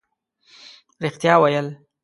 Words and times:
رښتیا 1.03 1.33
ویل 1.41 1.67